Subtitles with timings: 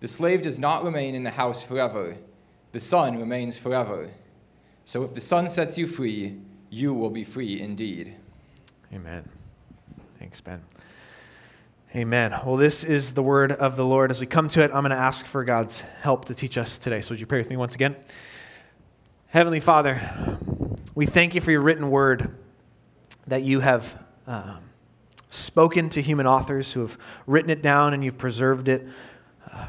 [0.00, 2.16] The slave does not remain in the house forever,
[2.72, 4.10] the son remains forever.
[4.84, 6.38] So if the son sets you free,
[6.70, 8.14] you will be free indeed.
[8.92, 9.28] Amen.
[10.18, 10.62] Thanks, Ben.
[11.94, 12.34] Amen.
[12.44, 14.10] Well, this is the word of the Lord.
[14.10, 16.78] As we come to it, I'm going to ask for God's help to teach us
[16.78, 17.00] today.
[17.00, 17.96] So, would you pray with me once again?
[19.28, 20.00] Heavenly Father,
[20.94, 22.34] we thank you for your written word
[23.26, 24.60] that you have um,
[25.30, 28.86] spoken to human authors who have written it down and you've preserved it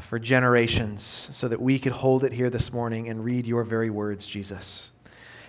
[0.02, 3.90] for generations so that we could hold it here this morning and read your very
[3.90, 4.92] words, Jesus.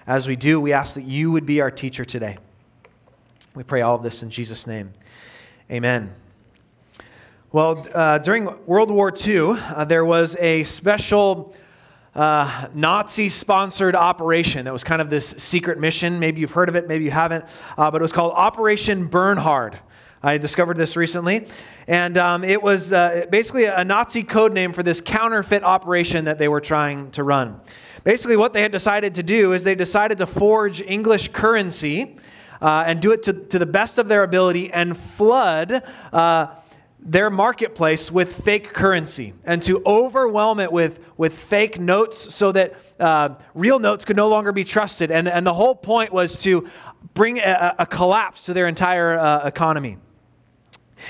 [0.07, 2.37] As we do, we ask that you would be our teacher today.
[3.53, 4.91] We pray all of this in Jesus' name.
[5.69, 6.13] Amen.
[7.51, 11.53] Well, uh, during World War II, uh, there was a special
[12.15, 14.67] uh, Nazi sponsored operation.
[14.67, 16.19] It was kind of this secret mission.
[16.19, 17.45] Maybe you've heard of it, maybe you haven't,
[17.77, 19.79] uh, but it was called Operation Bernhard.
[20.23, 21.47] I discovered this recently.
[21.87, 26.37] And um, it was uh, basically a Nazi code name for this counterfeit operation that
[26.37, 27.59] they were trying to run.
[28.03, 32.17] Basically, what they had decided to do is they decided to forge English currency
[32.61, 36.47] uh, and do it to, to the best of their ability and flood uh,
[37.03, 42.75] their marketplace with fake currency and to overwhelm it with, with fake notes so that
[42.99, 45.09] uh, real notes could no longer be trusted.
[45.09, 46.69] And, and the whole point was to
[47.15, 49.97] bring a, a collapse to their entire uh, economy.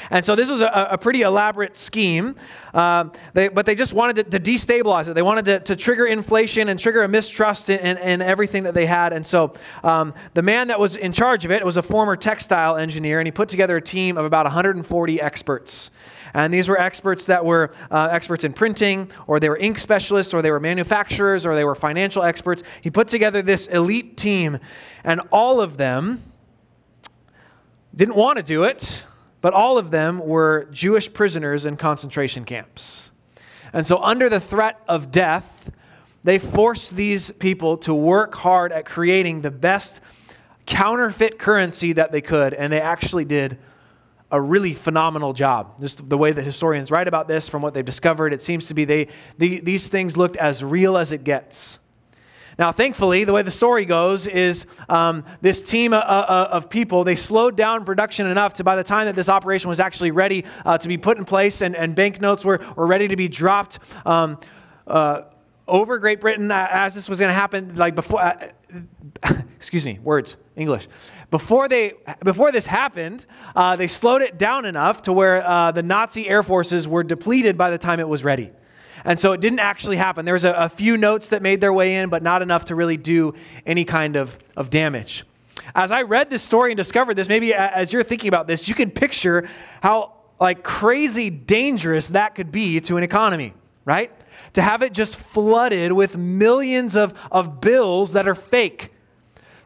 [0.09, 2.35] And so this was a, a pretty elaborate scheme,
[2.73, 5.13] uh, they, but they just wanted to, to destabilize it.
[5.13, 8.73] They wanted to, to, trigger inflation and trigger a mistrust in, in, in everything that
[8.73, 9.13] they had.
[9.13, 9.53] And so
[9.83, 13.27] um, the man that was in charge of it was a former textile engineer, and
[13.27, 15.91] he put together a team of about 140 experts.
[16.33, 20.33] And these were experts that were uh, experts in printing, or they were ink specialists,
[20.33, 22.63] or they were manufacturers, or they were financial experts.
[22.81, 24.59] He put together this elite team,
[25.03, 26.23] and all of them
[27.93, 29.05] didn't want to do it
[29.41, 33.11] but all of them were Jewish prisoners in concentration camps.
[33.73, 35.71] And so, under the threat of death,
[36.23, 40.01] they forced these people to work hard at creating the best
[40.65, 43.57] counterfeit currency that they could, and they actually did
[44.31, 45.81] a really phenomenal job.
[45.81, 48.73] Just the way that historians write about this, from what they've discovered, it seems to
[48.73, 49.07] be they,
[49.37, 51.79] the, these things looked as real as it gets.
[52.61, 56.69] Now, thankfully, the way the story goes is um, this team of, uh, uh, of,
[56.69, 60.11] people, they slowed down production enough to by the time that this operation was actually
[60.11, 63.27] ready uh, to be put in place and, and banknotes were, were ready to be
[63.27, 64.39] dropped um,
[64.85, 65.23] uh,
[65.67, 68.49] over Great Britain uh, as this was going to happen, like before, uh,
[69.55, 70.87] excuse me, words, English.
[71.31, 71.93] Before, they,
[72.23, 73.25] before this happened,
[73.75, 77.79] they slowed it down enough to where the Nazi air forces were depleted by the
[77.79, 78.51] time it was ready.
[79.05, 80.25] And so it didn't actually happen.
[80.25, 82.75] There was a, a few notes that made their way in, but not enough to
[82.75, 83.33] really do
[83.65, 85.23] any kind of, of damage.
[85.75, 88.75] As I read this story and discovered this, maybe as you're thinking about this, you
[88.75, 89.47] can picture
[89.81, 93.53] how like crazy dangerous that could be to an economy,
[93.85, 94.11] right?
[94.53, 98.93] To have it just flooded with millions of, of bills that are fake.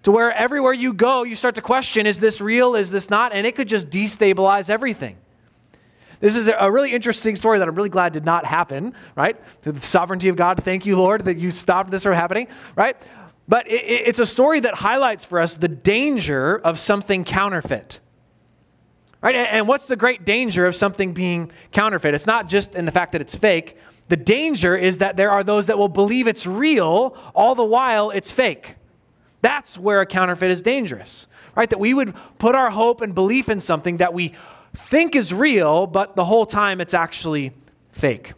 [0.03, 2.75] To where everywhere you go, you start to question is this real?
[2.75, 3.33] Is this not?
[3.33, 5.17] And it could just destabilize everything.
[6.19, 9.37] This is a really interesting story that I'm really glad did not happen, right?
[9.63, 12.95] To the sovereignty of God, thank you, Lord, that you stopped this from happening, right?
[13.47, 17.99] But it's a story that highlights for us the danger of something counterfeit.
[19.21, 19.35] Right?
[19.35, 22.13] And what's the great danger of something being counterfeit?
[22.13, 23.77] It's not just in the fact that it's fake.
[24.07, 28.11] The danger is that there are those that will believe it's real, all the while
[28.11, 28.75] it's fake.
[29.41, 31.69] That's where a counterfeit is dangerous, right?
[31.69, 34.33] That we would put our hope and belief in something that we
[34.75, 37.53] think is real, but the whole time it's actually
[37.91, 38.33] fake.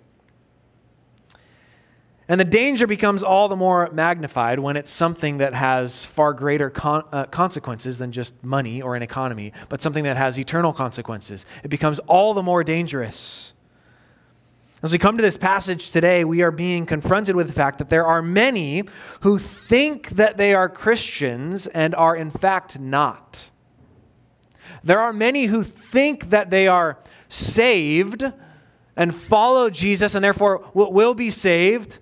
[2.30, 6.70] And the danger becomes all the more magnified when it's something that has far greater
[6.70, 11.46] con- uh, consequences than just money or an economy, but something that has eternal consequences.
[11.64, 13.54] It becomes all the more dangerous.
[14.84, 17.90] As we come to this passage today, we are being confronted with the fact that
[17.90, 18.84] there are many
[19.22, 23.50] who think that they are Christians and are in fact not.
[24.88, 26.98] There are many who think that they are
[27.28, 28.24] saved
[28.96, 32.00] and follow Jesus and therefore will be saved,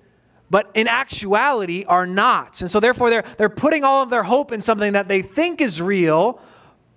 [0.51, 2.61] but in actuality are not.
[2.61, 5.61] And so therefore they're, they're putting all of their hope in something that they think
[5.61, 6.39] is real,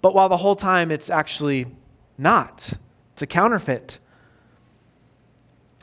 [0.03, 1.65] but while the whole time it's actually
[2.19, 2.71] not.
[3.15, 3.99] It's a counterfeit.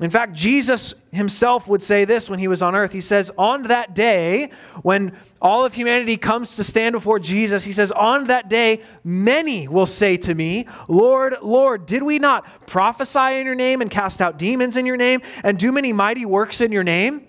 [0.01, 2.91] In fact, Jesus himself would say this when he was on earth.
[2.91, 4.51] He says, On that day,
[4.81, 9.69] when all of humanity comes to stand before Jesus, he says, On that day, many
[9.69, 14.21] will say to me, Lord, Lord, did we not prophesy in your name and cast
[14.21, 17.25] out demons in your name and do many mighty works in your name?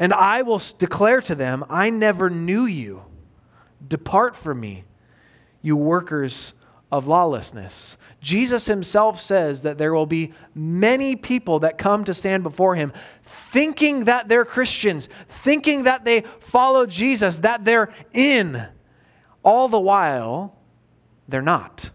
[0.00, 3.04] And I will declare to them, I never knew you.
[3.86, 4.84] Depart from me,
[5.62, 6.54] you workers
[6.92, 7.96] of lawlessness.
[8.20, 12.92] Jesus himself says that there will be many people that come to stand before him
[13.22, 18.66] thinking that they're Christians, thinking that they follow Jesus, that they're in,
[19.42, 20.56] all the while
[21.28, 21.90] they're not.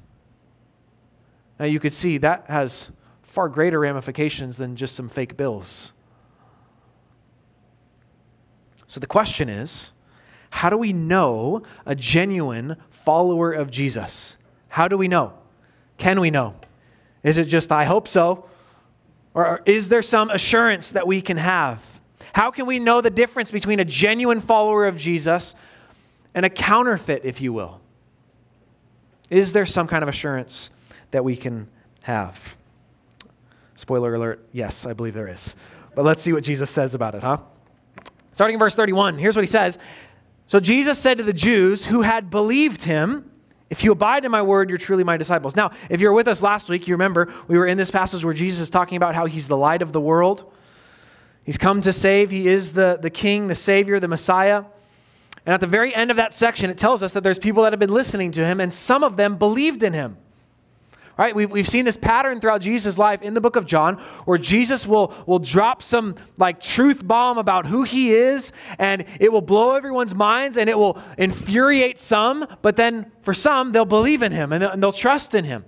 [1.59, 5.93] Now you could see that has far greater ramifications than just some fake bills.
[8.87, 9.91] So the question is
[10.51, 14.37] how do we know a genuine follower of Jesus?
[14.75, 15.31] How do we know?
[15.97, 16.53] Can we know?
[17.23, 18.49] Is it just, I hope so?
[19.33, 22.01] Or is there some assurance that we can have?
[22.33, 25.55] How can we know the difference between a genuine follower of Jesus
[26.33, 27.79] and a counterfeit, if you will?
[29.29, 30.71] Is there some kind of assurance
[31.11, 31.69] that we can
[32.01, 32.57] have?
[33.75, 35.55] Spoiler alert, yes, I believe there is.
[35.95, 37.37] But let's see what Jesus says about it, huh?
[38.33, 39.79] Starting in verse 31, here's what he says.
[40.47, 43.31] So Jesus said to the Jews who had believed him,
[43.75, 45.53] if you abide in my word, you're truly my disciples.
[45.53, 48.23] Now, if you were with us last week, you remember we were in this passage
[48.23, 50.49] where Jesus is talking about how he's the light of the world.
[51.43, 52.31] He's come to save.
[52.31, 54.63] He is the, the king, the savior, the Messiah.
[55.45, 57.73] And at the very end of that section, it tells us that there's people that
[57.73, 60.15] have been listening to him, and some of them believed in him.
[61.17, 61.33] Right?
[61.33, 63.95] We, we've seen this pattern throughout Jesus' life in the book of John
[64.25, 69.31] where Jesus will, will drop some like truth bomb about who he is and it
[69.31, 74.21] will blow everyone's minds and it will infuriate some, but then for some, they'll believe
[74.21, 75.63] in him and they'll, and they'll trust in him.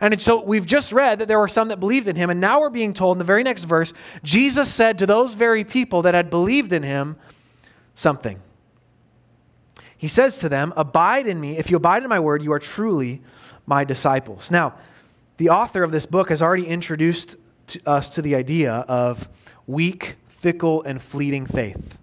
[0.00, 2.30] And so we've just read that there were some that believed in him.
[2.30, 3.92] And now we're being told in the very next verse,
[4.22, 7.16] Jesus said to those very people that had believed in him
[7.94, 8.40] something.
[9.96, 11.58] He says to them, Abide in me.
[11.58, 13.22] If you abide in my word, you are truly
[13.72, 14.50] my disciples.
[14.50, 14.74] Now,
[15.38, 17.36] the author of this book has already introduced
[17.68, 19.30] to us to the idea of
[19.66, 21.98] weak, fickle, and fleeting faith.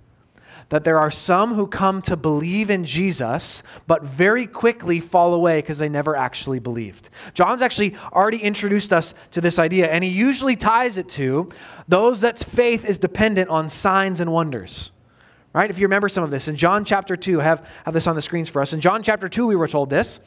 [0.70, 5.60] That there are some who come to believe in Jesus, but very quickly fall away
[5.60, 7.12] because they never actually believed.
[7.36, 11.52] John's actually already introduced us to this idea, and he usually ties it to
[11.88, 14.92] those that faith is dependent on signs and wonders
[15.52, 15.72] right?
[15.72, 18.16] If you remember some of this, in John chapter 2, I have, have this on
[18.16, 18.74] the screens for us.
[18.74, 20.20] In John chapter 2, we were told this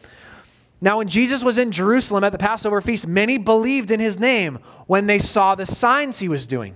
[0.82, 4.58] now, when Jesus was in Jerusalem at the Passover feast, many believed in his name
[4.88, 6.74] when they saw the signs he was doing.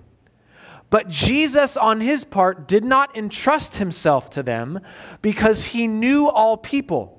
[0.91, 4.79] But Jesus, on his part, did not entrust himself to them
[5.23, 7.16] because he knew all people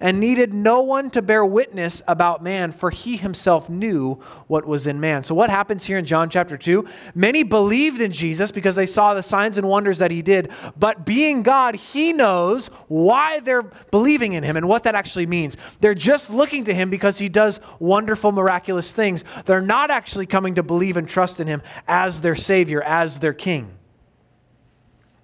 [0.00, 4.14] and needed no one to bear witness about man, for he himself knew
[4.46, 5.22] what was in man.
[5.22, 6.86] So, what happens here in John chapter 2?
[7.14, 11.04] Many believed in Jesus because they saw the signs and wonders that he did, but
[11.04, 15.56] being God, he knows why they're believing in him and what that actually means.
[15.80, 19.24] They're just looking to him because he does wonderful, miraculous things.
[19.44, 23.34] They're not actually coming to believe and trust in him as their Savior, as their
[23.34, 23.76] King.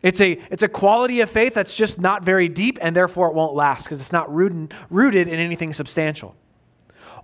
[0.07, 3.35] It's a, it's a quality of faith that's just not very deep and therefore it
[3.35, 6.37] won't last because it's not rooted, rooted in anything substantial.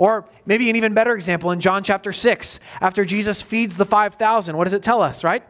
[0.01, 4.57] Or maybe an even better example in John chapter 6, after Jesus feeds the 5,000,
[4.57, 5.45] what does it tell us, right?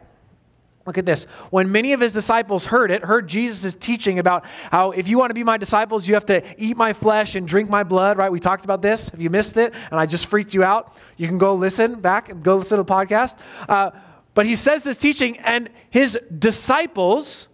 [0.85, 1.23] Look at this.
[1.49, 5.31] When many of his disciples heard it, heard Jesus' teaching about how if you want
[5.31, 8.31] to be my disciples, you have to eat my flesh and drink my blood, right?
[8.31, 9.09] We talked about this.
[9.11, 12.29] If you missed it and I just freaked you out, you can go listen back
[12.29, 13.39] and go listen to the podcast.
[13.67, 13.89] Uh,
[14.33, 17.49] but he says this teaching, and his disciples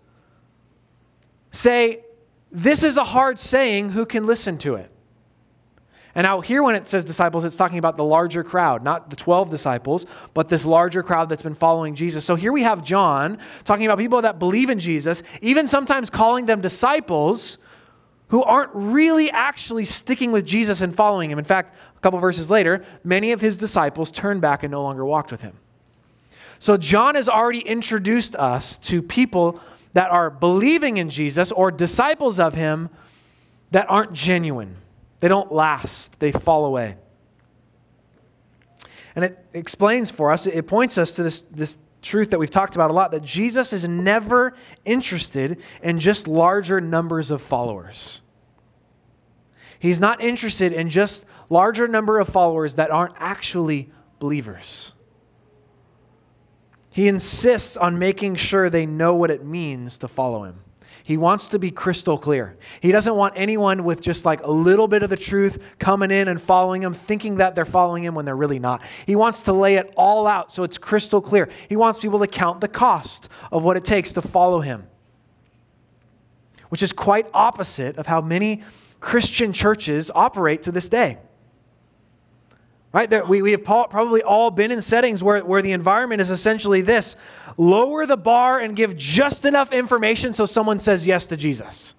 [1.52, 2.04] say,
[2.52, 4.92] This is a hard saying, who can listen to it?
[6.16, 9.16] And now, here when it says disciples, it's talking about the larger crowd, not the
[9.16, 12.26] 12 disciples, but this larger crowd that's been following Jesus.
[12.26, 16.46] So here we have John talking about people that believe in Jesus, even sometimes calling
[16.46, 17.60] them disciples
[18.30, 21.40] who aren't really actually sticking with Jesus and following him.
[21.40, 25.06] In fact, a couple verses later, many of his disciples turned back and no longer
[25.06, 25.58] walked with him.
[26.60, 29.62] So, John has already introduced us to people
[29.94, 32.90] that are believing in Jesus or disciples of him
[33.72, 34.76] that aren't genuine.
[35.20, 36.96] They don't last, they fall away.
[39.16, 42.76] And it explains for us, it points us to this, this truth that we've talked
[42.76, 48.22] about a lot that Jesus is never interested in just larger numbers of followers.
[49.80, 53.90] He's not interested in just larger number of followers that aren't actually
[54.20, 54.94] believers.
[56.90, 60.60] He insists on making sure they know what it means to follow him.
[61.04, 62.56] He wants to be crystal clear.
[62.82, 66.28] He doesn't want anyone with just like a little bit of the truth coming in
[66.28, 68.84] and following him, thinking that they're following him when they're really not.
[69.08, 71.50] He wants to lay it all out so it's crystal clear.
[71.68, 74.88] He wants people to count the cost of what it takes to follow him,
[76.70, 78.62] which is quite opposite of how many
[79.00, 81.18] Christian churches operate to this day.
[82.92, 83.28] Right?
[83.28, 87.16] We, we have probably all been in settings where, where the environment is essentially this
[87.56, 91.94] lower the bar and give just enough information so someone says yes to Jesus.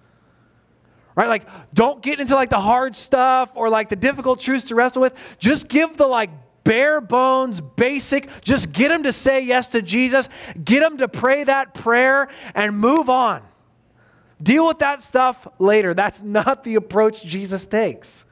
[1.15, 1.29] Right?
[1.29, 5.01] Like, don't get into like the hard stuff or like the difficult truths to wrestle
[5.01, 5.15] with.
[5.39, 6.29] Just give the like
[6.63, 10.29] bare bones, basic, just get them to say yes to Jesus,
[10.63, 13.41] get them to pray that prayer and move on.
[14.41, 15.93] Deal with that stuff later.
[15.93, 18.25] That's not the approach Jesus takes.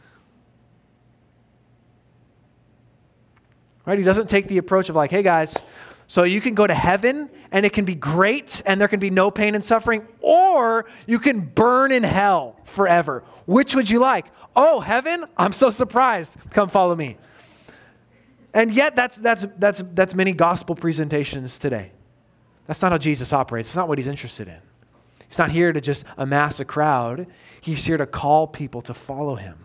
[3.90, 3.98] Right?
[3.98, 5.58] He doesn't take the approach of like, hey guys,
[6.06, 9.10] so you can go to heaven and it can be great and there can be
[9.10, 13.24] no pain and suffering, or you can burn in hell forever.
[13.48, 14.28] Which would you like?
[14.56, 15.26] Oh, heaven?
[15.36, 16.36] I'm so surprised.
[16.52, 17.18] Come follow me.
[18.54, 21.92] And yet, that's, that's, that's, that's many gospel presentations today.
[22.68, 23.70] That's not how Jesus operates.
[23.70, 24.60] It's not what he's interested in.
[25.28, 27.26] He's not here to just amass a crowd,
[27.60, 29.58] he's here to call people to follow him,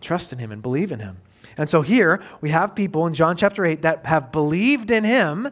[0.00, 1.16] trust in him, and believe in him.
[1.56, 5.48] And so here we have people in John chapter 8 that have believed in him,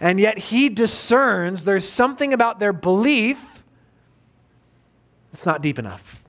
[0.00, 3.62] and yet he discerns there's something about their belief
[5.32, 6.24] that's not deep enough.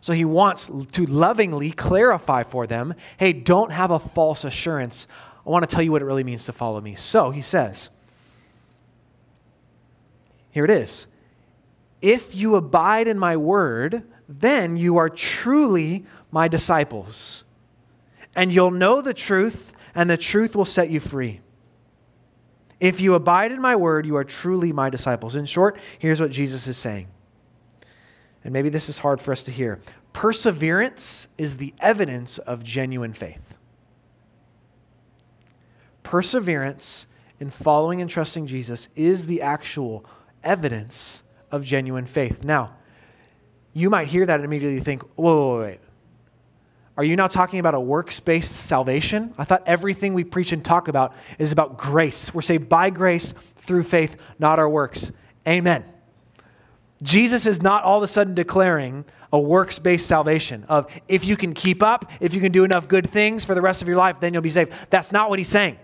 [0.00, 5.08] So he wants to lovingly clarify for them hey, don't have a false assurance.
[5.44, 6.94] I want to tell you what it really means to follow me.
[6.96, 7.90] So he says,
[10.50, 11.06] here it is.
[12.00, 17.44] If you abide in my word, then you are truly my disciples
[18.36, 21.40] and you'll know the truth, and the truth will set you free.
[22.78, 25.34] If you abide in my word, you are truly my disciples.
[25.34, 27.08] In short, here's what Jesus is saying.
[28.44, 29.80] And maybe this is hard for us to hear.
[30.12, 33.54] Perseverance is the evidence of genuine faith.
[36.02, 37.06] Perseverance
[37.40, 40.04] in following and trusting Jesus is the actual
[40.44, 42.44] evidence of genuine faith.
[42.44, 42.76] Now,
[43.72, 45.80] you might hear that and immediately think, whoa, wait, wait.
[46.96, 49.34] Are you now talking about a works based salvation?
[49.36, 52.32] I thought everything we preach and talk about is about grace.
[52.32, 55.12] We're saved by grace through faith, not our works.
[55.46, 55.84] Amen.
[57.02, 61.36] Jesus is not all of a sudden declaring a works based salvation of if you
[61.36, 63.98] can keep up, if you can do enough good things for the rest of your
[63.98, 64.72] life, then you'll be saved.
[64.88, 65.78] That's not what he's saying.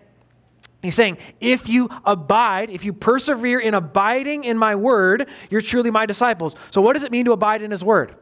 [0.81, 5.91] He's saying, if you abide, if you persevere in abiding in my word, you're truly
[5.91, 6.57] my disciples.
[6.71, 8.17] So, what does it mean to abide in his word?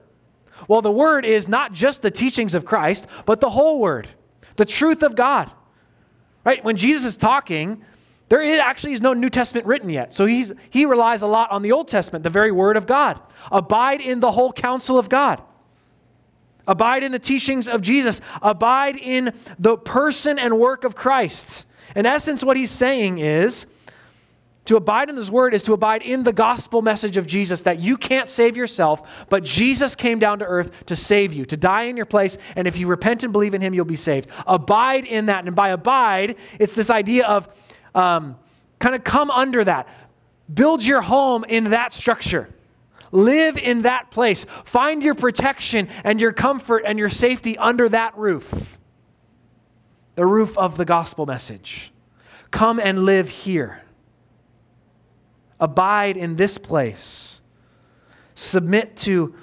[0.68, 4.08] Well, the Word is not just the teachings of Christ, but the whole Word,
[4.56, 5.50] the truth of God.
[6.44, 6.64] Right?
[6.64, 7.82] When Jesus is talking,
[8.28, 10.14] there is actually is no New Testament written yet.
[10.14, 13.20] So he's, he relies a lot on the Old Testament, the very Word of God.
[13.50, 15.42] Abide in the whole counsel of God.
[16.66, 18.20] Abide in the teachings of Jesus.
[18.40, 21.66] Abide in the person and work of Christ.
[21.96, 23.66] In essence, what he's saying is
[24.66, 27.80] to abide in His Word is to abide in the gospel message of Jesus that
[27.80, 31.84] you can't save yourself, but Jesus came down to earth to save you, to die
[31.84, 34.28] in your place, and if you repent and believe in Him, you'll be saved.
[34.46, 35.44] Abide in that.
[35.44, 37.48] And by abide, it's this idea of
[37.94, 38.36] um,
[38.78, 39.88] kind of come under that.
[40.52, 42.48] Build your home in that structure.
[43.12, 44.46] Live in that place.
[44.64, 48.78] Find your protection and your comfort and your safety under that roof
[50.16, 51.92] the roof of the gospel message.
[52.50, 53.80] Come and live here.
[55.60, 57.40] Abide in this place.
[58.34, 59.34] Submit to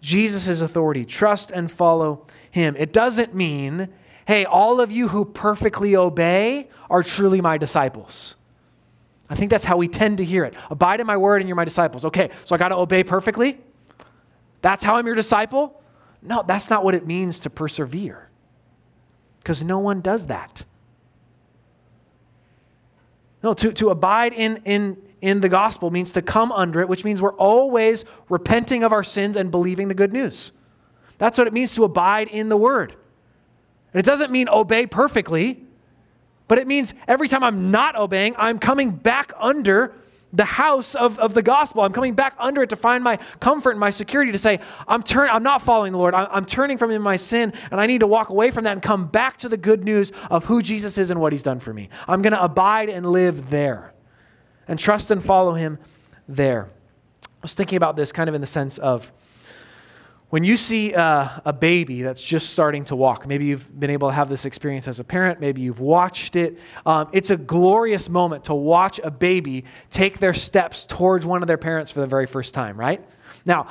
[0.00, 1.04] Jesus' authority.
[1.04, 2.76] Trust and follow him.
[2.78, 3.88] It doesn't mean,
[4.26, 8.36] hey, all of you who perfectly obey are truly my disciples.
[9.28, 10.54] I think that's how we tend to hear it.
[10.70, 12.04] Abide in my word and you're my disciples.
[12.04, 13.58] Okay, so I got to obey perfectly?
[14.62, 15.82] That's how I'm your disciple?
[16.22, 18.28] No, that's not what it means to persevere.
[19.38, 20.64] Because no one does that.
[23.42, 27.04] No, to, to abide in, in, in the gospel means to come under it, which
[27.04, 30.52] means we're always repenting of our sins and believing the good news.
[31.18, 32.94] That's what it means to abide in the word.
[33.92, 35.64] And it doesn't mean obey perfectly,
[36.46, 39.94] but it means every time I'm not obeying, I'm coming back under
[40.32, 41.82] the house of, of the gospel.
[41.82, 45.02] I'm coming back under it to find my comfort and my security to say, I'm,
[45.02, 46.14] turn, I'm not following the Lord.
[46.14, 48.72] I'm, I'm turning from in my sin, and I need to walk away from that
[48.72, 51.58] and come back to the good news of who Jesus is and what he's done
[51.58, 51.88] for me.
[52.06, 53.92] I'm going to abide and live there
[54.68, 55.78] and trust and follow him
[56.28, 56.68] there.
[57.22, 59.12] I was thinking about this kind of in the sense of
[60.28, 64.08] When you see uh, a baby that's just starting to walk, maybe you've been able
[64.08, 66.58] to have this experience as a parent, maybe you've watched it.
[66.84, 71.46] Um, it's a glorious moment to watch a baby take their steps towards one of
[71.46, 73.06] their parents for the very first time, right?
[73.44, 73.68] Now,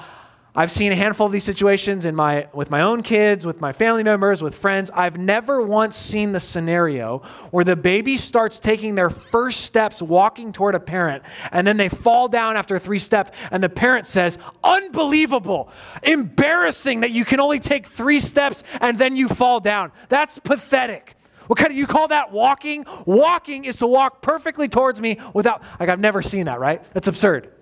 [0.58, 3.74] I've seen a handful of these situations in my, with my own kids, with my
[3.74, 4.90] family members, with friends.
[4.94, 7.20] I've never once seen the scenario
[7.52, 11.90] where the baby starts taking their first steps walking toward a parent, and then they
[11.90, 15.70] fall down after three steps, and the parent says, Unbelievable,
[16.04, 19.92] embarrassing that you can only take three steps and then you fall down.
[20.08, 21.16] That's pathetic.
[21.48, 22.86] What kind of you call that walking?
[23.06, 26.82] Walking is to walk perfectly towards me without like I've never seen that, right?
[26.94, 27.55] That's absurd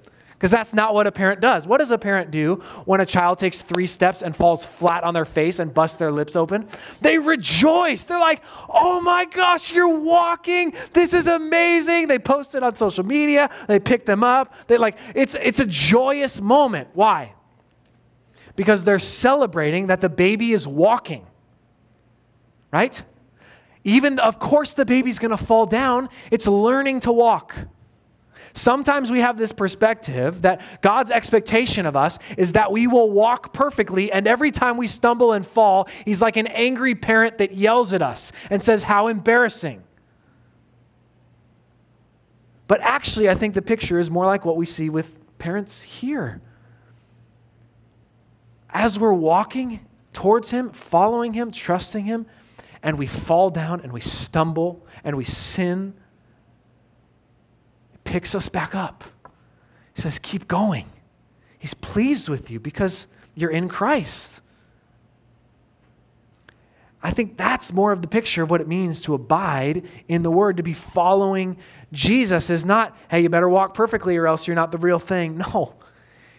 [0.43, 1.65] because that's not what a parent does.
[1.65, 5.13] What does a parent do when a child takes three steps and falls flat on
[5.13, 6.67] their face and busts their lips open?
[6.99, 8.03] They rejoice.
[8.03, 10.73] They're like, oh my gosh, you're walking.
[10.91, 12.09] This is amazing.
[12.09, 14.53] They post it on social media, they pick them up.
[14.67, 16.89] They like, it's, it's a joyous moment.
[16.91, 17.35] Why?
[18.57, 21.25] Because they're celebrating that the baby is walking,
[22.69, 23.01] right?
[23.85, 26.09] Even, of course, the baby's gonna fall down.
[26.31, 27.55] It's learning to walk.
[28.53, 33.51] Sometimes we have this perspective that God's expectation of us is that we will walk
[33.51, 37.93] perfectly, and every time we stumble and fall, He's like an angry parent that yells
[37.93, 39.83] at us and says, How embarrassing.
[42.67, 46.39] But actually, I think the picture is more like what we see with parents here.
[48.69, 52.27] As we're walking towards Him, following Him, trusting Him,
[52.83, 55.95] and we fall down and we stumble and we sin
[58.13, 59.03] picks us back up.
[59.95, 60.85] He says, Keep going.
[61.57, 64.39] He's pleased with you because you're in Christ.
[67.01, 70.29] I think that's more of the picture of what it means to abide in the
[70.29, 71.57] Word, to be following
[71.91, 75.39] Jesus is not, hey, you better walk perfectly or else you're not the real thing.
[75.39, 75.73] No.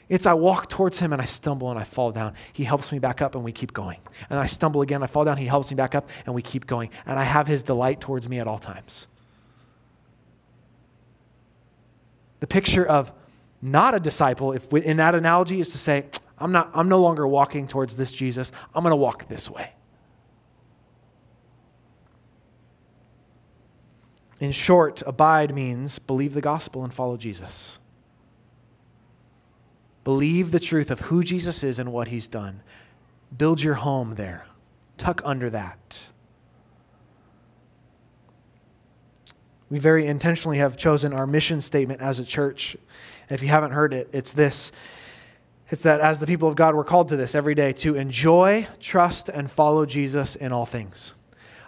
[0.09, 2.35] It's I walk towards him and I stumble and I fall down.
[2.53, 3.99] He helps me back up and we keep going.
[4.31, 6.69] And I stumble again, I fall down, he helps me back up and we keep
[6.69, 6.91] going.
[7.05, 9.09] And I have his delight towards me at all times.
[12.41, 13.13] The picture of
[13.63, 16.07] not a disciple, if in that analogy, is to say,
[16.39, 19.73] I'm, not, I'm no longer walking towards this Jesus, I'm going to walk this way.
[24.41, 27.79] In short, abide means believe the gospel and follow Jesus.
[30.03, 32.63] Believe the truth of who Jesus is and what he's done.
[33.35, 34.45] Build your home there.
[34.99, 36.09] Tuck under that.
[39.71, 42.77] We very intentionally have chosen our mission statement as a church.
[43.31, 44.73] If you haven't heard it, it's this
[45.71, 48.69] it's that as the people of God, we're called to this every day to enjoy,
[48.81, 51.15] trust, and follow Jesus in all things.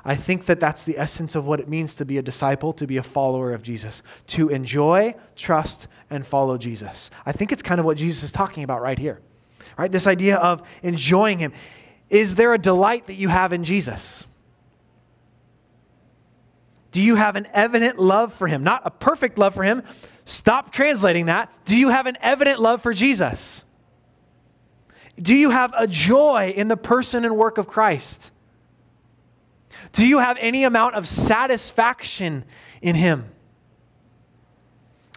[0.04, 2.86] I think that that's the essence of what it means to be a disciple, to
[2.86, 7.10] be a follower of Jesus, to enjoy, trust, and follow Jesus.
[7.24, 9.20] I think it's kind of what Jesus is talking about right here.
[9.76, 9.90] Right?
[9.90, 11.52] This idea of enjoying him.
[12.08, 14.26] Is there a delight that you have in Jesus?
[16.96, 18.64] Do you have an evident love for him?
[18.64, 19.82] Not a perfect love for him.
[20.24, 21.52] Stop translating that.
[21.66, 23.66] Do you have an evident love for Jesus?
[25.20, 28.32] Do you have a joy in the person and work of Christ?
[29.92, 32.46] Do you have any amount of satisfaction
[32.80, 33.28] in him?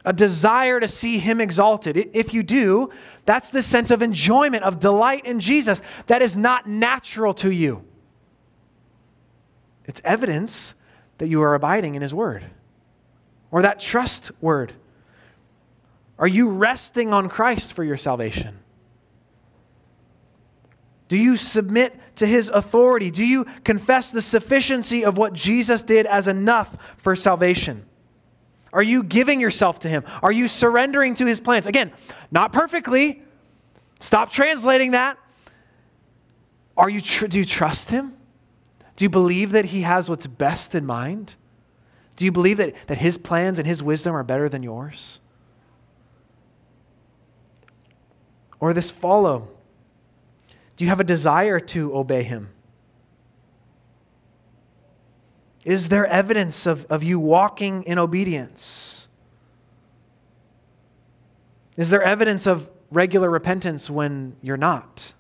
[0.04, 2.10] A desire to see him exalted.
[2.12, 2.90] If you do,
[3.24, 7.86] that's the sense of enjoyment, of delight in Jesus that is not natural to you.
[9.86, 10.76] It's evidence
[11.20, 12.44] that you are abiding in His Word?
[13.52, 14.74] Or that trust word?
[16.18, 18.60] Are you resting on Christ for your salvation?
[21.08, 23.10] Do you submit to his authority?
[23.10, 27.86] Do you confess the sufficiency of what Jesus did as enough for salvation?
[28.72, 30.04] Are you giving yourself to him?
[30.22, 31.66] Are you surrendering to his plans?
[31.66, 31.92] Again,
[32.30, 33.24] not perfectly.
[34.00, 35.18] Stop translating that.
[36.78, 38.14] Are you tr- do you trust him?
[39.00, 41.36] Do you believe that He has what's best in mind?
[42.18, 45.22] Do you believe that, that His plans and His wisdom are better than yours?
[48.60, 49.48] Or this follow?
[50.76, 52.50] Do you have a desire to obey Him?
[55.64, 59.08] Is there evidence of, of you walking in obedience?
[61.78, 65.14] Is there evidence of regular repentance when you're not?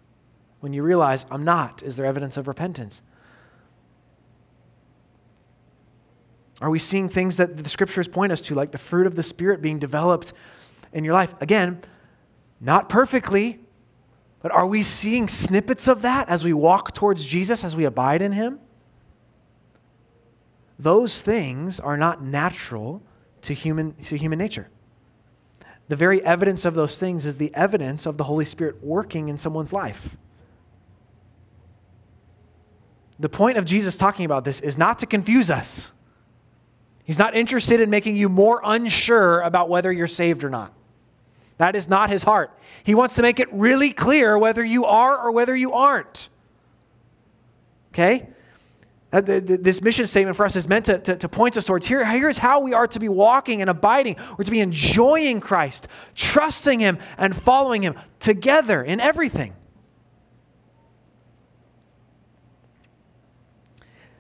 [0.59, 3.01] When you realize, I'm not, is there evidence of repentance?
[6.61, 9.23] Are we seeing things that the scriptures point us to, like the fruit of the
[9.23, 10.33] Spirit being developed
[10.91, 11.33] in your life?
[11.39, 11.81] Again,
[12.59, 13.59] not perfectly,
[14.41, 18.21] but are we seeing snippets of that as we walk towards Jesus, as we abide
[18.21, 18.59] in Him?
[20.77, 23.01] Those things are not natural
[23.43, 24.69] to human, to human nature.
[25.87, 29.37] The very evidence of those things is the evidence of the Holy Spirit working in
[29.37, 30.17] someone's life.
[33.19, 35.91] the point of Jesus talking about this is not to confuse us.
[37.09, 40.71] He's not interested in making you more unsure about whether you're saved or not.
[41.57, 42.55] That is not his heart.
[42.83, 46.29] He wants to make it really clear whether you are or whether you aren't.
[47.91, 48.29] Okay?
[49.09, 52.37] This mission statement for us is meant to, to, to, point us towards here, here's
[52.37, 54.15] how we are to be walking and abiding.
[54.37, 59.55] We're to be enjoying Christ, trusting Him, and following Him together in everything.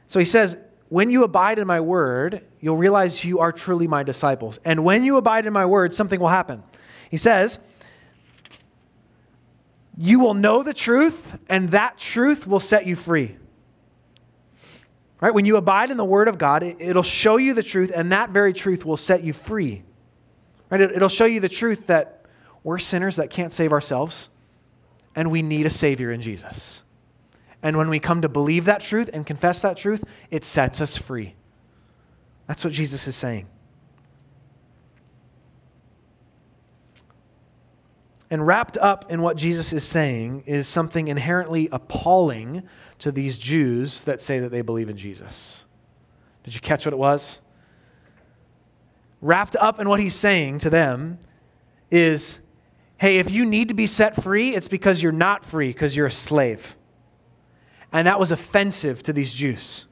[0.07, 0.57] So he says,
[0.89, 4.59] When you abide in my word, you'll realize you are truly my disciples.
[4.65, 6.63] And when you abide in my word, something will happen.
[7.11, 7.59] He says,
[9.95, 13.37] You will know the truth, and that truth will set you free.
[15.21, 15.33] Right?
[15.33, 18.29] When you abide in the Word of God, it'll show you the truth, and that
[18.29, 19.83] very truth will set you free.
[20.69, 20.81] Right?
[20.81, 22.25] It'll show you the truth that
[22.63, 24.29] we're sinners that can't save ourselves,
[25.15, 26.83] and we need a Savior in Jesus.
[27.61, 30.97] And when we come to believe that truth and confess that truth, it sets us
[30.97, 31.35] free.
[32.47, 33.47] That's what Jesus is saying.
[38.31, 42.63] And wrapped up in what Jesus is saying is something inherently appalling
[42.99, 45.65] to these Jews that say that they believe in Jesus.
[46.43, 47.41] Did you catch what it was?
[49.21, 51.19] Wrapped up in what he's saying to them
[51.91, 52.39] is
[52.97, 56.07] hey, if you need to be set free, it's because you're not free, because you're
[56.07, 56.75] a slave.
[57.91, 59.85] And that was offensive to these Jews.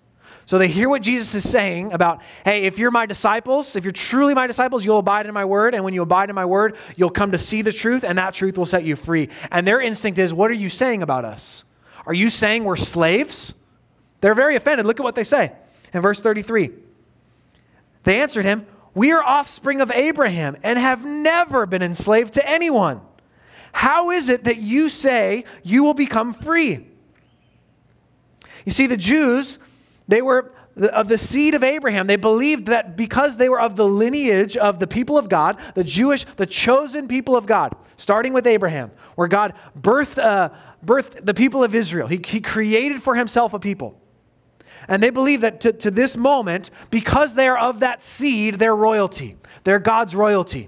[0.45, 3.91] So they hear what Jesus is saying about, hey, if you're my disciples, if you're
[3.91, 5.75] truly my disciples, you'll abide in my word.
[5.75, 8.33] And when you abide in my word, you'll come to see the truth, and that
[8.33, 9.27] truth will set you free.
[9.51, 11.65] And their instinct is, what are you saying about us?
[12.05, 13.55] Are you saying we're slaves?
[14.21, 14.85] They're very offended.
[14.85, 15.51] Look at what they say
[15.93, 16.71] in verse 33.
[18.03, 23.01] They answered him, We are offspring of Abraham and have never been enslaved to anyone.
[23.73, 26.86] How is it that you say you will become free?
[28.67, 29.59] You see, the Jews
[30.09, 32.05] they were of the seed of Abraham.
[32.05, 35.85] They believed that because they were of the lineage of the people of God, the
[35.85, 40.49] Jewish, the chosen people of God, starting with Abraham, where God birthed, uh,
[40.85, 42.07] birthed the people of Israel.
[42.07, 43.97] He, he created for himself a people.
[44.89, 48.75] And they believe that to, to this moment, because they are of that seed, they're
[48.75, 49.37] royalty.
[49.63, 50.67] They're God's royalty.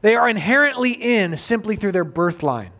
[0.00, 2.70] They are inherently in simply through their birth line.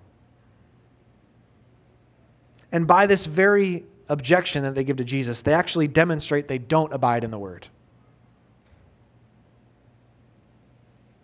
[2.73, 6.93] And by this very objection that they give to Jesus, they actually demonstrate they don't
[6.93, 7.69] abide in the word.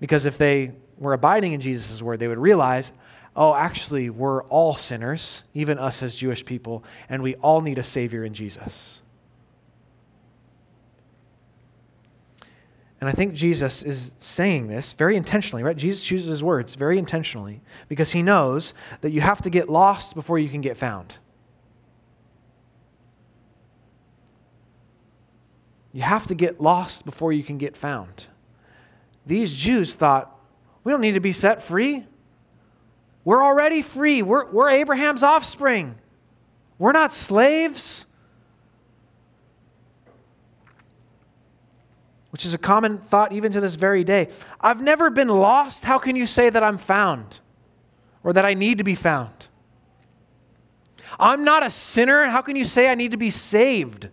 [0.00, 2.92] Because if they were abiding in Jesus' word, they would realize,
[3.36, 7.84] oh, actually, we're all sinners, even us as Jewish people, and we all need a
[7.84, 9.02] Savior in Jesus.
[13.00, 15.76] And I think Jesus is saying this very intentionally, right?
[15.76, 20.14] Jesus chooses his words very intentionally because he knows that you have to get lost
[20.14, 21.16] before you can get found.
[25.92, 28.26] You have to get lost before you can get found.
[29.26, 30.34] These Jews thought,
[30.84, 32.06] we don't need to be set free.
[33.24, 34.22] We're already free.
[34.22, 35.96] We're, we're Abraham's offspring.
[36.78, 38.06] We're not slaves.
[42.30, 44.28] Which is a common thought even to this very day.
[44.60, 45.84] I've never been lost.
[45.84, 47.40] How can you say that I'm found
[48.24, 49.48] or that I need to be found?
[51.20, 52.24] I'm not a sinner.
[52.24, 54.08] How can you say I need to be saved?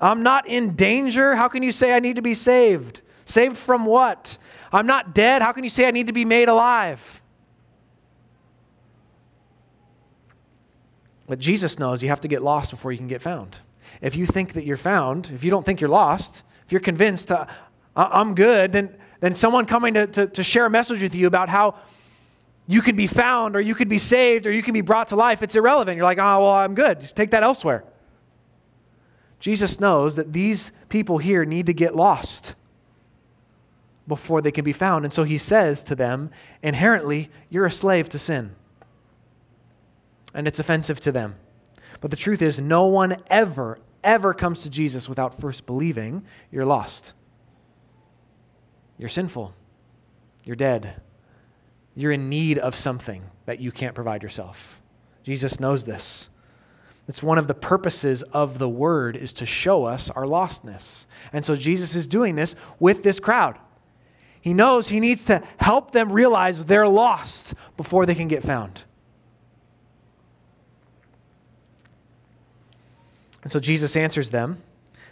[0.00, 1.36] I'm not in danger.
[1.36, 3.02] How can you say I need to be saved?
[3.24, 4.38] Saved from what?
[4.72, 5.42] I'm not dead.
[5.42, 7.22] How can you say I need to be made alive?
[11.26, 13.58] But Jesus knows you have to get lost before you can get found.
[14.00, 17.30] If you think that you're found, if you don't think you're lost, if you're convinced
[17.30, 17.46] uh,
[17.94, 21.48] I'm good, then, then someone coming to, to, to share a message with you about
[21.48, 21.76] how
[22.66, 25.16] you can be found or you can be saved or you can be brought to
[25.16, 25.96] life, it's irrelevant.
[25.96, 27.00] You're like, oh, well, I'm good.
[27.00, 27.84] Just take that elsewhere.
[29.40, 32.54] Jesus knows that these people here need to get lost
[34.06, 35.04] before they can be found.
[35.04, 36.30] And so he says to them,
[36.62, 38.54] inherently, you're a slave to sin.
[40.34, 41.36] And it's offensive to them.
[42.00, 46.66] But the truth is, no one ever, ever comes to Jesus without first believing you're
[46.66, 47.14] lost.
[48.98, 49.54] You're sinful.
[50.44, 51.00] You're dead.
[51.94, 54.82] You're in need of something that you can't provide yourself.
[55.22, 56.30] Jesus knows this.
[57.10, 61.08] It's one of the purposes of the word is to show us our lostness.
[61.32, 63.58] And so Jesus is doing this with this crowd.
[64.40, 68.84] He knows he needs to help them realize they're lost before they can get found.
[73.42, 74.62] And so Jesus answers them,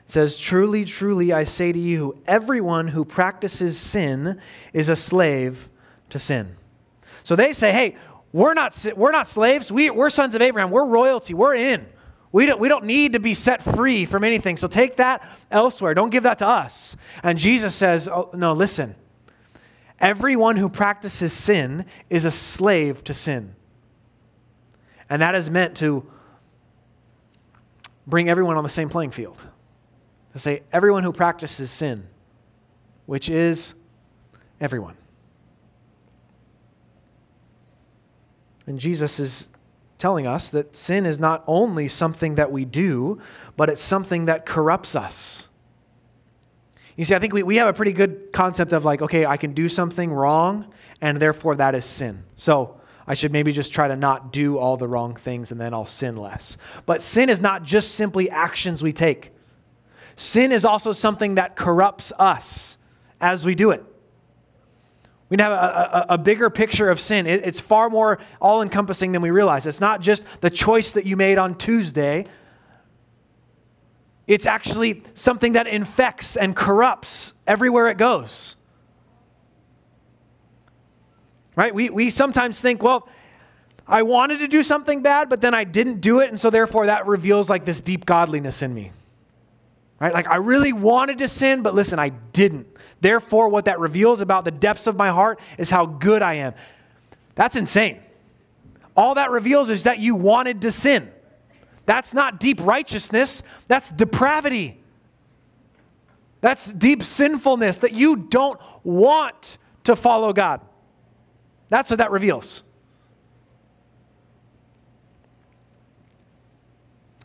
[0.06, 4.40] says, Truly, truly, I say to you, everyone who practices sin
[4.72, 5.68] is a slave
[6.10, 6.54] to sin.
[7.24, 7.96] So they say, Hey,
[8.32, 9.72] we're not, we're not slaves.
[9.72, 10.70] We, we're sons of Abraham.
[10.70, 11.34] We're royalty.
[11.34, 11.86] We're in.
[12.30, 14.58] We don't, we don't need to be set free from anything.
[14.58, 15.94] So take that elsewhere.
[15.94, 16.96] Don't give that to us.
[17.22, 18.94] And Jesus says, oh, No, listen.
[19.98, 23.54] Everyone who practices sin is a slave to sin.
[25.10, 26.06] And that is meant to
[28.06, 29.44] bring everyone on the same playing field.
[30.34, 32.06] To say, everyone who practices sin,
[33.06, 33.74] which is
[34.60, 34.97] everyone.
[38.68, 39.48] And Jesus is
[39.96, 43.20] telling us that sin is not only something that we do,
[43.56, 45.48] but it's something that corrupts us.
[46.96, 49.36] You see, I think we, we have a pretty good concept of like, okay, I
[49.36, 50.66] can do something wrong,
[51.00, 52.24] and therefore that is sin.
[52.36, 55.72] So I should maybe just try to not do all the wrong things and then
[55.72, 56.58] I'll sin less.
[56.84, 59.32] But sin is not just simply actions we take,
[60.14, 62.76] sin is also something that corrupts us
[63.18, 63.82] as we do it.
[65.28, 67.26] We have a, a, a, bigger picture of sin.
[67.26, 69.66] It, it's far more all encompassing than we realize.
[69.66, 72.26] It's not just the choice that you made on Tuesday,
[74.26, 78.56] it's actually something that infects and corrupts everywhere it goes.
[81.56, 81.74] Right?
[81.74, 83.08] We, we sometimes think, well,
[83.86, 86.86] I wanted to do something bad, but then I didn't do it, and so therefore
[86.86, 88.92] that reveals like this deep godliness in me.
[89.98, 90.12] Right?
[90.12, 92.66] Like I really wanted to sin, but listen, I didn't.
[93.00, 96.54] Therefore, what that reveals about the depths of my heart is how good I am.
[97.34, 98.00] That's insane.
[98.96, 101.12] All that reveals is that you wanted to sin.
[101.86, 104.80] That's not deep righteousness, that's depravity.
[106.40, 110.60] That's deep sinfulness that you don't want to follow God.
[111.68, 112.62] That's what that reveals.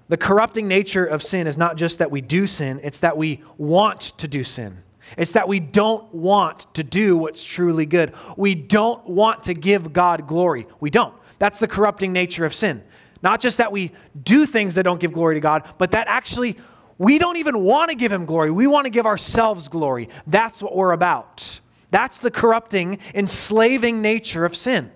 [0.10, 3.42] The corrupting nature of sin is not just that we do sin, it's that we
[3.58, 4.84] want to do sin.
[5.18, 8.14] It's that we don't want to do what's truly good.
[8.38, 10.68] We don't want to give God glory.
[10.80, 11.14] We don't.
[11.40, 12.84] That's the corrupting nature of sin.
[13.22, 13.92] Not just that we
[14.24, 16.58] do things that don't give glory to God, but that actually
[16.98, 18.52] we don't even want to give Him glory.
[18.52, 20.10] We want to give ourselves glory.
[20.28, 21.60] That's what we're about.
[21.92, 24.92] That's the corrupting, enslaving nature of sin.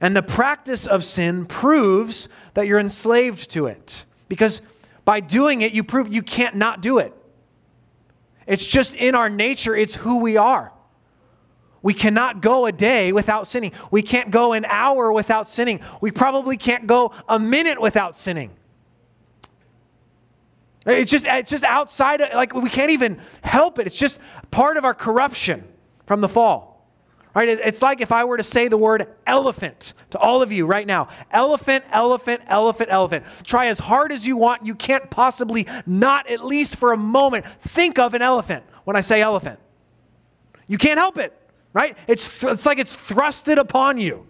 [0.00, 4.04] And the practice of sin proves that you're enslaved to it.
[4.28, 4.60] Because
[5.06, 7.14] by doing it, you prove you can't not do it.
[8.46, 10.72] It's just in our nature, it's who we are.
[11.80, 13.72] We cannot go a day without sinning.
[13.92, 15.80] We can't go an hour without sinning.
[16.00, 18.50] We probably can't go a minute without sinning.
[20.84, 23.86] It's just, it's just outside, of, like we can't even help it.
[23.86, 25.64] It's just part of our corruption
[26.06, 26.75] from the fall.
[27.36, 27.50] Right?
[27.50, 30.86] It's like if I were to say the word elephant to all of you right
[30.86, 31.08] now.
[31.30, 33.26] Elephant, elephant, elephant, elephant.
[33.44, 34.64] Try as hard as you want.
[34.64, 39.02] You can't possibly not, at least for a moment, think of an elephant when I
[39.02, 39.60] say elephant.
[40.66, 41.38] You can't help it,
[41.74, 41.98] right?
[42.08, 44.26] It's, it's like it's thrusted upon you.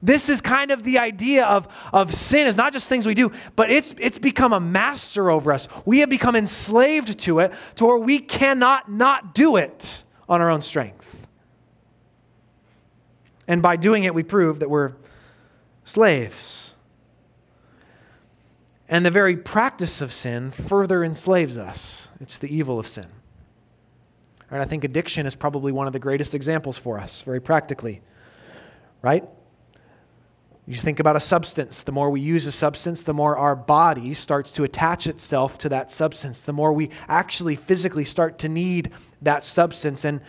[0.00, 3.32] This is kind of the idea of, of sin is not just things we do,
[3.54, 5.68] but it's, it's become a master over us.
[5.84, 10.48] We have become enslaved to it to where we cannot not do it on our
[10.48, 11.19] own strength.
[13.50, 14.92] And by doing it, we prove that we're
[15.82, 16.76] slaves.
[18.88, 22.10] And the very practice of sin further enslaves us.
[22.20, 23.08] It's the evil of sin.
[24.52, 28.02] And I think addiction is probably one of the greatest examples for us, very practically.
[29.02, 29.28] Right?
[30.68, 31.82] You think about a substance.
[31.82, 35.68] The more we use a substance, the more our body starts to attach itself to
[35.70, 36.40] that substance.
[36.40, 40.04] The more we actually physically start to need that substance.
[40.04, 40.20] And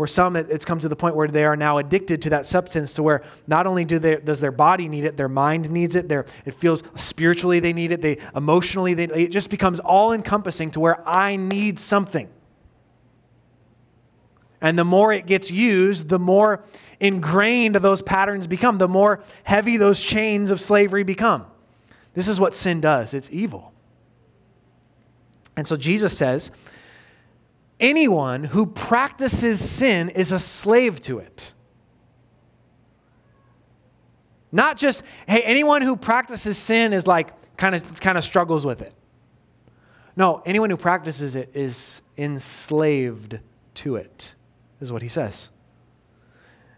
[0.00, 2.94] for some, it's come to the point where they are now addicted to that substance
[2.94, 6.08] to where not only do they, does their body need it, their mind needs it,
[6.08, 10.70] their, it feels spiritually they need it, they emotionally, they, it just becomes all encompassing
[10.70, 12.30] to where I need something.
[14.62, 16.64] And the more it gets used, the more
[16.98, 21.44] ingrained those patterns become, the more heavy those chains of slavery become.
[22.14, 23.74] This is what sin does it's evil.
[25.58, 26.50] And so Jesus says,
[27.80, 31.52] anyone who practices sin is a slave to it.
[34.52, 38.82] Not just, hey, anyone who practices sin is like kind of kind of struggles with
[38.82, 38.92] it.
[40.16, 43.38] No, anyone who practices it is enslaved
[43.74, 44.34] to it,
[44.80, 45.50] is what he says.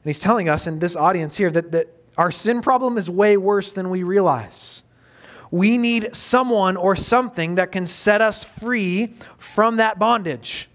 [0.04, 3.36] And he's telling us in this audience here that, that our sin problem is way
[3.36, 4.82] worse than we realize.
[5.50, 10.68] We need someone or something that can set us free from that bondage.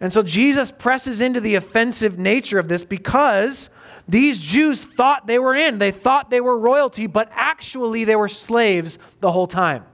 [0.00, 3.70] And so Jesus presses into the offensive nature of this because
[4.08, 5.78] these Jews thought they were in.
[5.78, 9.84] They thought they were royalty, but actually they were slaves the whole time.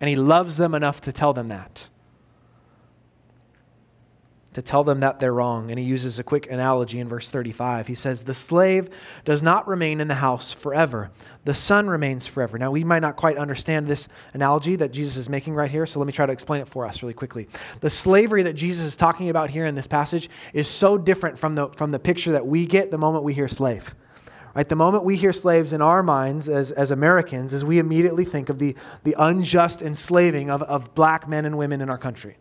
[0.00, 1.88] And he loves them enough to tell them that.
[4.56, 5.70] To tell them that they're wrong.
[5.70, 7.88] And he uses a quick analogy in verse 35.
[7.88, 8.88] He says, The slave
[9.26, 11.10] does not remain in the house forever,
[11.44, 12.58] the son remains forever.
[12.58, 16.00] Now, we might not quite understand this analogy that Jesus is making right here, so
[16.00, 17.48] let me try to explain it for us really quickly.
[17.80, 21.54] The slavery that Jesus is talking about here in this passage is so different from
[21.54, 23.94] the, from the picture that we get the moment we hear slave.
[24.54, 28.24] Right, the moment we hear slaves in our minds as, as Americans, is we immediately
[28.24, 32.38] think of the, the unjust enslaving of, of black men and women in our country.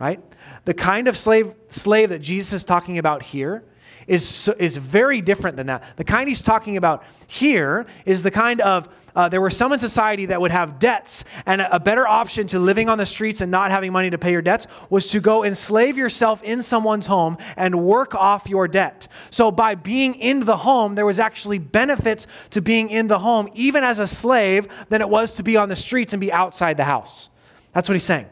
[0.00, 0.22] Right?
[0.64, 3.64] The kind of slave, slave that Jesus is talking about here
[4.06, 5.96] is, is very different than that.
[5.96, 9.78] The kind he's talking about here is the kind of, uh, there were some in
[9.78, 13.42] society that would have debts, and a, a better option to living on the streets
[13.42, 17.06] and not having money to pay your debts was to go enslave yourself in someone's
[17.06, 19.08] home and work off your debt.
[19.28, 23.50] So by being in the home, there was actually benefits to being in the home,
[23.52, 26.78] even as a slave, than it was to be on the streets and be outside
[26.78, 27.28] the house.
[27.74, 28.26] That's what he's saying.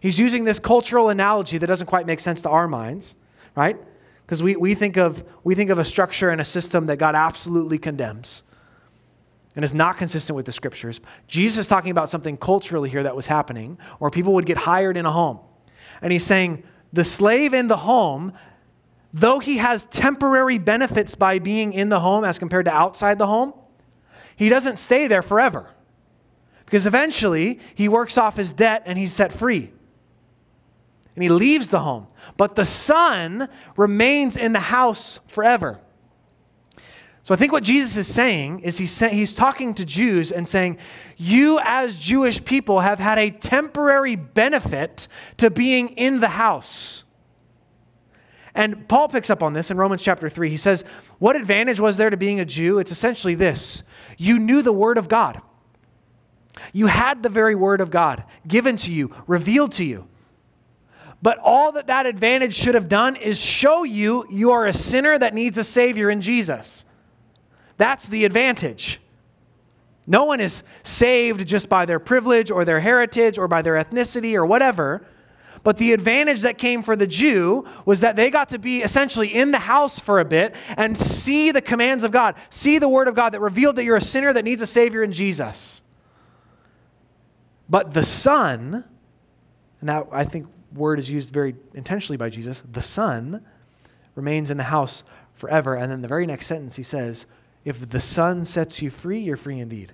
[0.00, 3.16] He's using this cultural analogy that doesn't quite make sense to our minds,
[3.54, 3.76] right?
[4.24, 7.14] Because we, we, think of, we think of a structure and a system that God
[7.14, 8.42] absolutely condemns
[9.54, 11.00] and is not consistent with the scriptures.
[11.28, 14.96] Jesus is talking about something culturally here that was happening, where people would get hired
[14.96, 15.38] in a home.
[16.02, 18.34] And he's saying the slave in the home,
[19.14, 23.26] though he has temporary benefits by being in the home as compared to outside the
[23.26, 23.54] home,
[24.34, 25.70] he doesn't stay there forever.
[26.66, 29.72] Because eventually he works off his debt and he's set free
[31.16, 32.06] and he leaves the home.
[32.36, 35.80] But the son remains in the house forever.
[37.22, 40.78] So I think what Jesus is saying is he's, he's talking to Jews and saying,
[41.16, 47.02] You, as Jewish people, have had a temporary benefit to being in the house.
[48.54, 50.50] And Paul picks up on this in Romans chapter 3.
[50.50, 50.84] He says,
[51.18, 52.78] What advantage was there to being a Jew?
[52.78, 53.82] It's essentially this
[54.18, 55.40] you knew the Word of God.
[56.72, 60.06] You had the very Word of God given to you, revealed to you.
[61.26, 65.18] But all that that advantage should have done is show you you are a sinner
[65.18, 66.86] that needs a Savior in Jesus.
[67.78, 69.00] That's the advantage.
[70.06, 74.34] No one is saved just by their privilege or their heritage or by their ethnicity
[74.34, 75.04] or whatever.
[75.64, 79.34] But the advantage that came for the Jew was that they got to be essentially
[79.34, 83.08] in the house for a bit and see the commands of God, see the Word
[83.08, 85.82] of God that revealed that you're a sinner that needs a Savior in Jesus.
[87.68, 88.84] But the Son,
[89.80, 93.44] and that I think word is used very intentionally by Jesus, the Son
[94.14, 95.74] remains in the house forever.
[95.74, 97.26] And then the very next sentence he says,
[97.64, 99.92] If the Son sets you free, you're free indeed.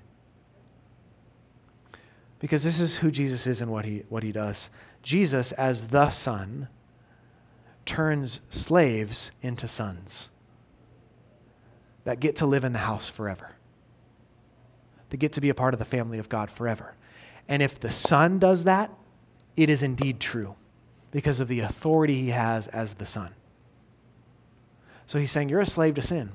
[2.38, 4.71] Because this is who Jesus is and what he, what he does.
[5.03, 6.68] Jesus, as the Son,
[7.85, 10.31] turns slaves into sons
[12.05, 13.57] that get to live in the house forever,
[15.11, 16.95] that get to be a part of the family of God forever.
[17.49, 18.90] And if the Son does that,
[19.57, 20.57] it is indeed true
[21.12, 23.33] because of the authority he has as the Son.
[25.07, 26.33] So he's saying, You're a slave to sin,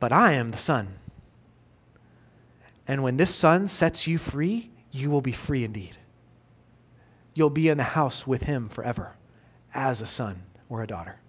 [0.00, 0.98] but I am the Son.
[2.88, 5.96] And when this Son sets you free, you will be free indeed.
[7.34, 9.12] You'll be in the house with him forever
[9.74, 11.20] as a son or a daughter.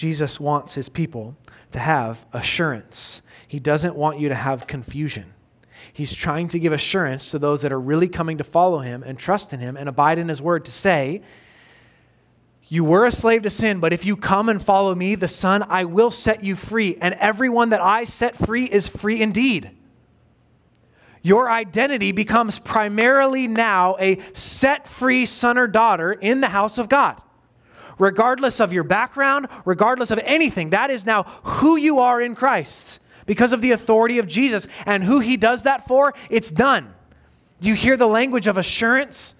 [0.00, 1.36] Jesus wants his people
[1.72, 3.20] to have assurance.
[3.46, 5.34] He doesn't want you to have confusion.
[5.92, 9.18] He's trying to give assurance to those that are really coming to follow him and
[9.18, 11.20] trust in him and abide in his word to say,
[12.66, 15.62] You were a slave to sin, but if you come and follow me, the Son,
[15.68, 16.96] I will set you free.
[16.98, 19.70] And everyone that I set free is free indeed.
[21.20, 26.88] Your identity becomes primarily now a set free son or daughter in the house of
[26.88, 27.20] God
[28.00, 30.70] regardless of your background, regardless of anything.
[30.70, 35.04] That is now who you are in Christ because of the authority of Jesus and
[35.04, 36.14] who he does that for.
[36.28, 36.92] It's done.
[37.60, 39.36] Do you hear the language of assurance?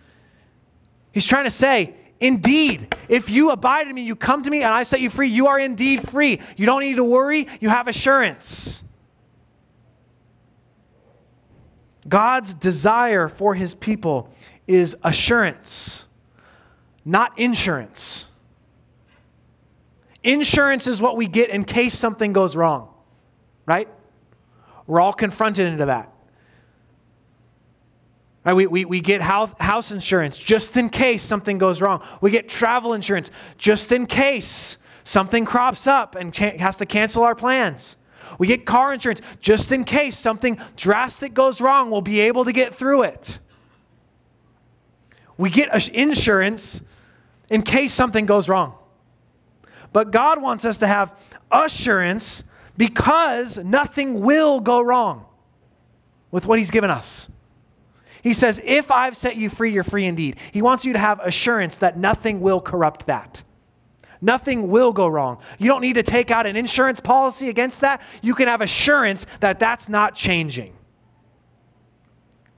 [1.11, 4.75] He's trying to say, Indeed, if you abide in me, you come to me, and
[4.75, 6.39] I set you free, you are indeed free.
[6.55, 8.85] You don't need to worry, you have assurance.
[12.07, 14.31] God's desire for his people
[14.67, 16.07] is assurance,
[17.07, 18.30] not insurance.
[20.23, 22.89] Insurance is what we get in case something goes wrong,
[23.67, 23.89] right?
[24.87, 26.13] We're all confronted into that.
[28.45, 32.03] Right, we, we, we get house, house insurance just in case something goes wrong.
[32.21, 37.23] We get travel insurance just in case something crops up and can, has to cancel
[37.23, 37.97] our plans.
[38.39, 42.53] We get car insurance just in case something drastic goes wrong, we'll be able to
[42.53, 43.39] get through it.
[45.37, 46.83] We get insurance
[47.51, 48.75] in case something goes wrong.
[49.93, 51.19] But God wants us to have
[51.51, 52.45] assurance
[52.77, 55.27] because nothing will go wrong.
[56.31, 57.29] with what He's given us.
[58.23, 60.37] He says, If I've set you free, you're free indeed.
[60.53, 63.43] He wants you to have assurance that nothing will corrupt that.
[64.21, 65.39] Nothing will go wrong.
[65.59, 68.03] You don't need to take out an insurance policy against that.
[68.23, 70.77] You can have assurance that that's not changing.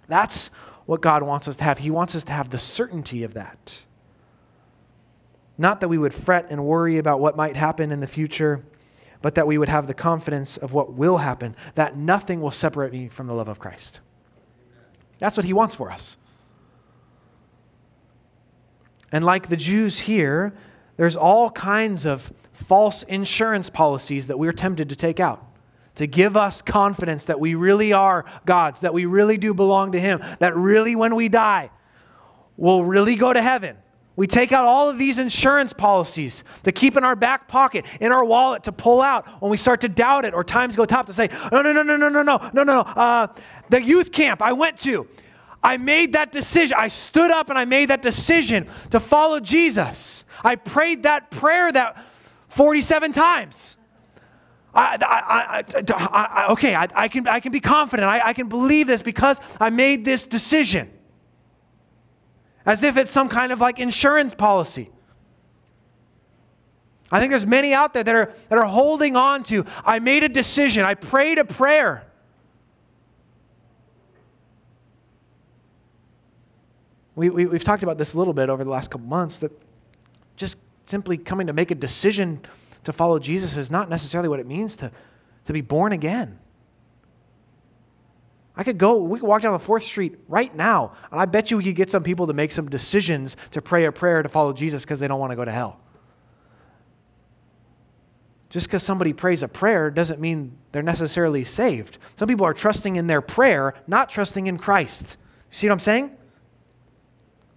[0.09, 0.49] That's
[0.87, 1.79] what God wants us to have.
[1.79, 3.81] He wants us to have the certainty of that.
[5.59, 8.65] Not that we would fret and worry about what might happen in the future,
[9.21, 12.93] but that we would have the confidence of what will happen, that nothing will separate
[12.93, 14.01] me from the love of Christ.
[15.19, 16.17] That's what He wants for us.
[19.13, 20.55] And like the Jews here,
[20.97, 25.47] there's all kinds of false insurance policies that we're tempted to take out
[25.95, 30.01] to give us confidence that we really are God's, that we really do belong to
[30.01, 31.71] Him, that really when we die,
[32.57, 33.77] we'll really go to heaven.
[34.15, 38.13] We take out all of these insurance policies to keep in our back pocket, in
[38.13, 41.07] our wallet to pull out when we start to doubt it or times go top
[41.07, 42.81] to say, no, no, no, no, no, no, no, no, no.
[42.81, 43.29] Uh,
[43.71, 45.09] the youth camp I went to,
[45.63, 46.77] I made that decision.
[46.79, 50.25] I stood up and I made that decision to follow Jesus.
[50.45, 52.05] I prayed that prayer that
[52.49, 53.79] 47 times.
[54.75, 58.09] I, I, I, okay, I, can, I can be confident.
[58.09, 60.91] I, I, can believe this because I made this decision.
[62.65, 64.91] As if it's some kind of like insurance policy.
[67.11, 70.25] I think there's many out there that are, that are holding on to, I made
[70.25, 72.07] a decision, I prayed a prayer.
[77.15, 79.53] We, we, have talked about this a little bit over the last couple months that
[80.37, 80.57] just
[80.87, 82.41] simply coming to make a decision
[82.85, 84.91] to follow Jesus is not necessarily what it means to,
[85.45, 86.39] to be born again.
[88.57, 91.51] I could go, we could walk down the 4th Street right now, and I bet
[91.51, 94.29] you we could get some people to make some decisions to pray a prayer to
[94.29, 95.81] follow Jesus because they don't want to go to hell.
[98.51, 101.97] Just because somebody prays a prayer doesn't mean they're necessarily saved.
[102.17, 105.17] Some people are trusting in their prayer, not trusting in Christ.
[105.51, 106.17] You see what I'm saying?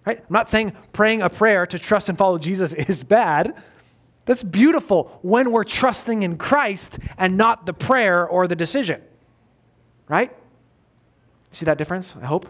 [0.05, 0.19] Right?
[0.19, 3.61] I'm not saying praying a prayer to trust and follow Jesus is bad.
[4.23, 9.01] That's beautiful when we're trusting in Christ and not the prayer or the decision.
[10.07, 10.33] Right?
[11.55, 12.17] See that difference?
[12.21, 12.47] I hope.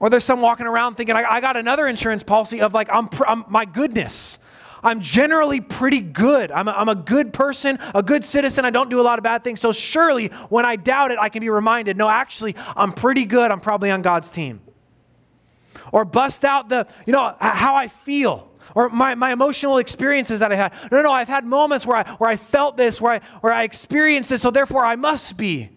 [0.00, 3.08] Or there's some walking around thinking, I, I got another insurance policy of like, I'm,
[3.08, 4.38] pr- I'm, my goodness,
[4.82, 6.50] I'm generally pretty good.
[6.50, 8.64] I'm a, I'm a good person, a good citizen.
[8.64, 9.60] I don't do a lot of bad things.
[9.60, 13.50] So surely when I doubt it, I can be reminded, no, actually, I'm pretty good.
[13.50, 14.62] I'm probably on God's team.
[15.92, 20.52] Or bust out the, you know, how I feel or my, my emotional experiences that
[20.52, 20.72] I had.
[20.90, 23.64] No, no, I've had moments where I, where I felt this, where I, where I
[23.64, 25.73] experienced this, so therefore I must be.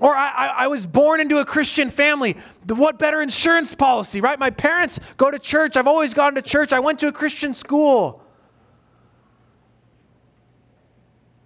[0.00, 2.36] Or I, I, I, was born into a Christian family.
[2.66, 4.38] What better insurance policy, right?
[4.38, 5.76] My parents go to church.
[5.76, 6.72] I've always gone to church.
[6.72, 8.22] I went to a Christian school.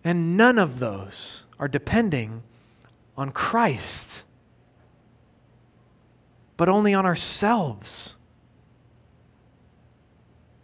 [0.04, 2.44] And none of those are depending
[3.16, 4.22] on Christ,
[6.56, 8.14] but only on ourselves.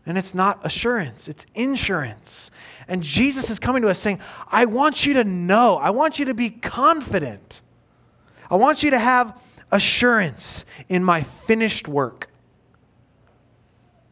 [0.06, 2.50] And it's not assurance, it's insurance.
[2.86, 6.26] And Jesus is coming to us saying, I want you to know, I want you
[6.26, 7.62] to be confident.
[8.52, 9.40] I want you to have
[9.72, 12.28] assurance in my finished work.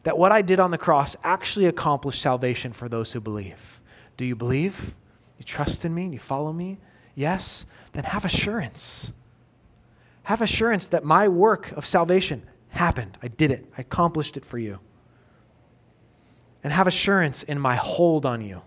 [0.03, 3.81] That what I did on the cross actually accomplished salvation for those who believe.
[4.17, 4.95] Do you believe?
[5.37, 6.09] You trust in me?
[6.09, 6.79] You follow me?
[7.13, 7.65] Yes?
[7.93, 9.13] Then have assurance.
[10.23, 13.17] Have assurance that my work of salvation happened.
[13.21, 13.71] I did it.
[13.77, 14.79] I accomplished it for you
[16.63, 18.61] and have assurance in my hold on you,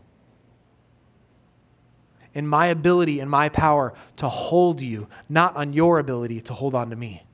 [2.35, 6.75] in my ability and my power to hold you, not on your ability to hold
[6.75, 7.25] on to me.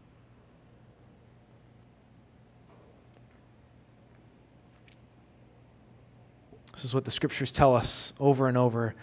[6.72, 8.94] This is what the scriptures tell us over and over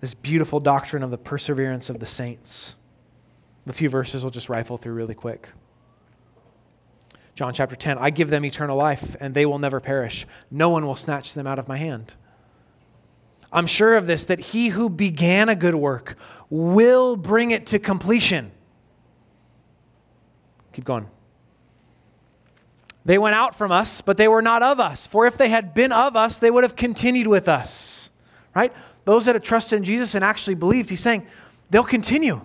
[0.00, 2.76] this beautiful doctrine of the perseverance of the saints.
[3.66, 5.48] A few verses we'll just rifle through really quick.
[7.34, 10.26] John chapter 10 I give them eternal life, and they will never perish.
[10.50, 12.14] No one will snatch them out of my hand.
[13.52, 16.16] I'm sure of this, that he who began a good work
[16.50, 18.50] will bring it to completion.
[20.72, 21.08] Keep going.
[23.04, 25.06] They went out from us, but they were not of us.
[25.06, 28.10] For if they had been of us, they would have continued with us.
[28.54, 28.72] Right?
[29.04, 31.26] Those that have trusted in Jesus and actually believed, he's saying
[31.70, 32.40] they'll continue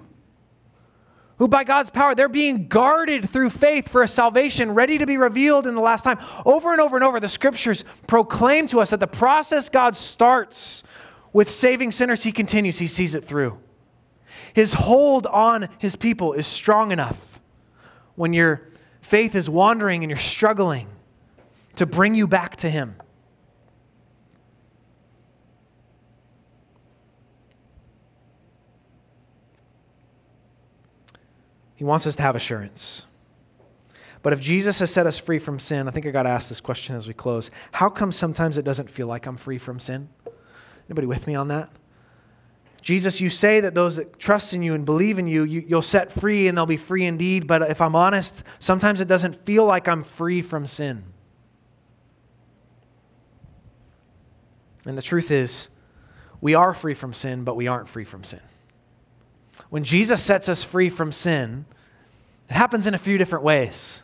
[1.42, 5.18] who by God's power, they're being guarded through faith for a salvation ready to be
[5.18, 6.20] revealed in the last time.
[6.46, 10.84] Over and over and over, the scriptures proclaim to us that the process God starts
[11.34, 13.58] with saving sinners, he continues, he sees it through.
[14.54, 17.42] His hold on his people is strong enough
[18.14, 18.70] when your
[19.02, 20.89] faith is wandering and you're struggling
[21.76, 23.01] to bring you back to him.
[31.82, 33.07] He wants us to have assurance.
[34.21, 36.47] But if Jesus has set us free from sin, I think I got to ask
[36.47, 37.49] this question as we close.
[37.71, 40.07] How come sometimes it doesn't feel like I'm free from sin?
[40.88, 41.71] Anybody with me on that?
[42.84, 45.82] Jesus, you say that those that trust in you and believe in you, you will
[45.82, 47.47] set free and they'll be free indeed.
[47.47, 51.03] But if I'm honest, sometimes it doesn't feel like I'm free from sin.
[54.86, 55.67] And the truth is,
[56.41, 58.41] we are free from sin, but we aren't free from sin.
[59.69, 61.65] When Jesus sets us free from sin,
[62.52, 64.04] it happens in a few different ways.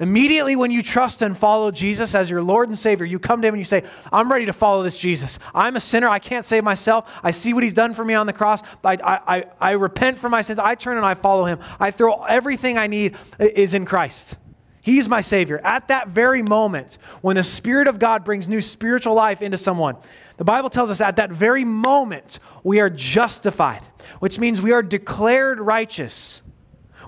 [0.00, 3.48] Immediately, when you trust and follow Jesus as your Lord and Savior, you come to
[3.48, 5.38] Him and you say, I'm ready to follow this Jesus.
[5.54, 6.08] I'm a sinner.
[6.08, 7.06] I can't save myself.
[7.22, 8.62] I see what He's done for me on the cross.
[8.82, 10.58] I, I, I repent for my sins.
[10.58, 11.58] I turn and I follow Him.
[11.78, 14.38] I throw everything I need is in Christ.
[14.80, 15.60] He's my Savior.
[15.62, 19.98] At that very moment, when the Spirit of God brings new spiritual life into someone,
[20.38, 23.86] the Bible tells us at that very moment, we are justified,
[24.20, 26.40] which means we are declared righteous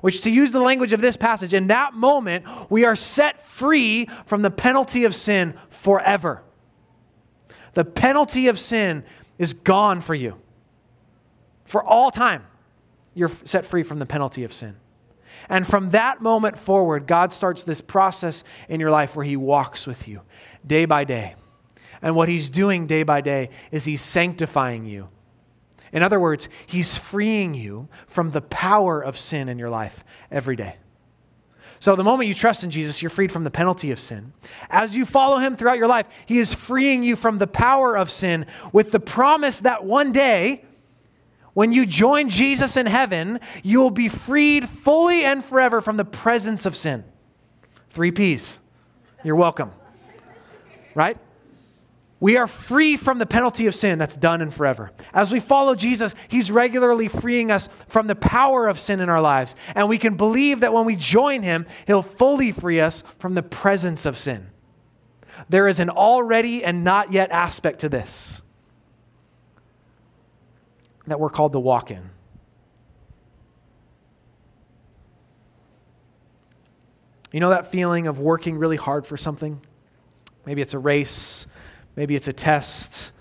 [0.01, 4.07] which, to use the language of this passage, in that moment, we are set free
[4.27, 6.43] from the penalty of sin forever.
[7.75, 9.05] The penalty of sin
[9.39, 10.41] is gone for you.
[11.65, 12.45] For all time,
[13.15, 14.77] you're set free from the penalty of sin.
[15.49, 19.87] And from that moment forward, God starts this process in your life where He walks
[19.87, 20.23] with you
[20.67, 21.35] day by day.
[22.03, 25.09] And what He's doing day by day is He's sanctifying you
[25.97, 30.55] in other words, He's freeing you from the power of sin in your life every
[30.55, 30.77] day.
[31.79, 34.35] So, the moment you trust in Jesus, you're freed from the penalty of sin.
[34.69, 38.11] As you follow Him throughout your life, He is freeing you from the power of
[38.11, 38.45] sin
[38.75, 40.67] with the promise that one day,
[41.55, 46.05] when you join Jesus in heaven, you will be freed fully and forever from the
[46.05, 47.05] presence of sin.
[47.89, 48.61] Three P's.
[49.25, 49.73] You're welcome.
[50.95, 51.17] Right?
[52.19, 54.91] We are free from the penalty of sin that's done and forever.
[55.13, 59.21] As we follow Jesus, He's regularly freeing us from the power of sin in our
[59.21, 59.55] lives.
[59.75, 63.43] And we can believe that when we join Him, He'll fully free us from the
[63.43, 64.49] presence of sin.
[65.51, 68.43] There is an already and not yet aspect to this
[71.07, 72.11] that we're called to walk in.
[77.31, 79.61] You know that feeling of working really hard for something?
[80.47, 81.47] Maybe it's a race
[81.97, 83.13] Maybe it's a test.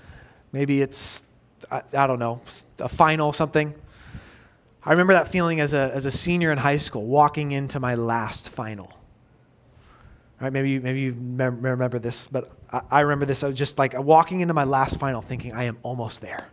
[0.52, 1.24] Maybe it's,
[1.72, 2.42] I, I don't know,
[2.80, 3.74] a final, something.
[4.84, 7.96] I remember that feeling as a, as a senior in high school, walking into my
[7.96, 8.92] last final.
[10.40, 10.52] Right?
[10.54, 13.44] Maybe, maybe you remember this, but I, I remember this.
[13.44, 16.50] I was just like walking into my last final thinking, I am almost there.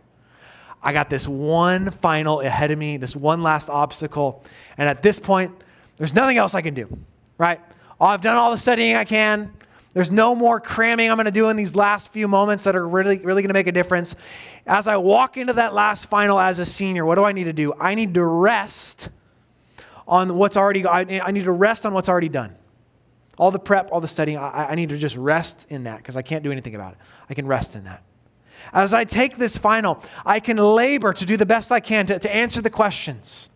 [0.81, 4.43] I got this one final ahead of me, this one last obstacle.
[4.77, 5.51] And at this point,
[5.97, 6.97] there's nothing else I can do,
[7.37, 7.61] right?
[8.01, 9.53] I've done all the studying I can.
[9.93, 12.87] There's no more cramming I'm going to do in these last few moments that are
[12.87, 14.15] really, really going to make a difference.
[14.65, 17.53] As I walk into that last final as a senior, what do I need to
[17.53, 17.73] do?
[17.79, 19.09] I need to rest
[20.07, 22.55] on what's already, I, need to rest on what's already done.
[23.37, 26.17] All the prep, all the studying, I, I need to just rest in that because
[26.17, 26.99] I can't do anything about it.
[27.29, 28.03] I can rest in that.
[28.71, 32.19] As I take this final, I can labor to do the best I can to,
[32.19, 33.49] to answer the questions.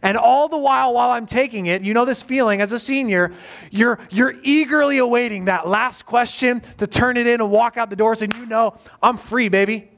[0.00, 3.32] And all the while, while I'm taking it, you know this feeling as a senior,
[3.70, 7.96] you're, you're eagerly awaiting that last question to turn it in and walk out the
[7.96, 9.90] doors, and you know, I'm free, baby.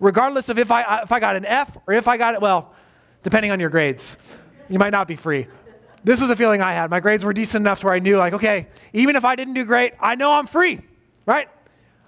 [0.00, 2.40] Regardless of if I, uh, if I got an F or if I got it,
[2.40, 2.74] well,
[3.22, 4.16] depending on your grades,
[4.68, 5.46] you might not be free.
[6.04, 6.90] This was a feeling I had.
[6.90, 9.54] My grades were decent enough to where I knew, like, okay, even if I didn't
[9.54, 10.80] do great, I know I'm free,
[11.26, 11.48] right?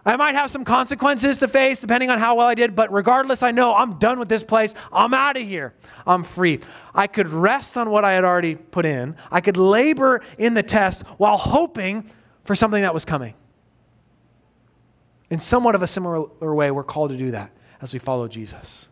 [0.04, 3.42] I might have some consequences to face depending on how well I did, but regardless,
[3.42, 4.74] I know I'm done with this place.
[4.92, 5.74] I'm out of here.
[6.06, 6.60] I'm free.
[6.94, 9.16] I could rest on what I had already put in.
[9.30, 12.10] I could labor in the test while hoping
[12.44, 13.34] for something that was coming.
[15.30, 18.88] In somewhat of a similar way, we're called to do that as we follow Jesus.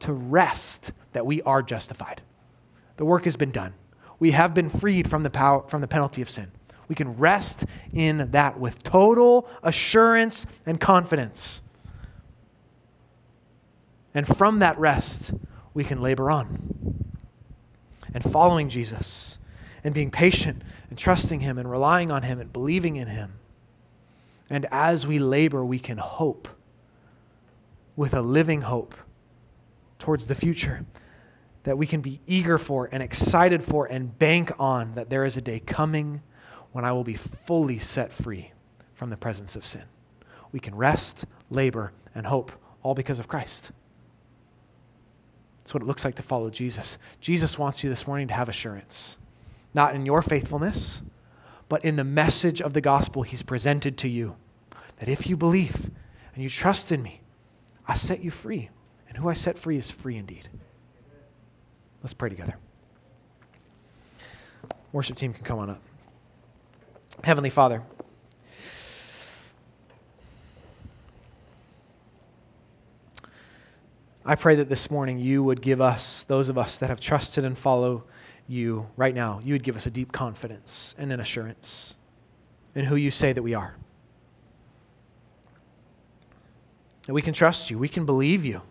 [0.00, 2.20] To rest that we are justified.
[2.98, 3.72] The work has been done.
[4.18, 6.52] We have been freed from the, power, from the penalty of sin.
[6.92, 7.64] We can rest
[7.94, 11.62] in that with total assurance and confidence.
[14.12, 15.32] And from that rest,
[15.72, 17.08] we can labor on.
[18.12, 19.38] And following Jesus
[19.82, 23.38] and being patient and trusting Him and relying on Him and believing in Him.
[24.50, 26.46] And as we labor, we can hope
[27.96, 28.94] with a living hope
[29.98, 30.84] towards the future
[31.62, 35.38] that we can be eager for and excited for and bank on that there is
[35.38, 36.20] a day coming
[36.72, 38.50] when I will be fully set free
[38.94, 39.84] from the presence of sin.
[40.52, 42.52] We can rest, labor, and hope,
[42.82, 43.70] all because of Christ.
[45.62, 46.98] That's what it looks like to follow Jesus.
[47.20, 49.16] Jesus wants you this morning to have assurance,
[49.74, 51.02] not in your faithfulness,
[51.68, 54.36] but in the message of the gospel he's presented to you.
[54.98, 55.90] That if you believe
[56.34, 57.20] and you trust in me,
[57.86, 58.68] I set you free.
[59.08, 60.48] And who I set free is free indeed.
[62.02, 62.56] Let's pray together.
[64.92, 65.82] Worship team can come on up.
[67.24, 67.84] Heavenly Father,
[74.24, 77.44] I pray that this morning you would give us, those of us that have trusted
[77.44, 78.04] and follow
[78.48, 81.96] you right now, you would give us a deep confidence and an assurance
[82.74, 83.76] in who you say that we are.
[87.06, 88.62] That we can trust you, we can believe you.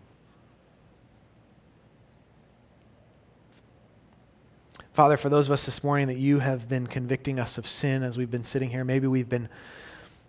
[4.92, 8.02] Father, for those of us this morning that you have been convicting us of sin
[8.02, 9.48] as we've been sitting here, maybe we've been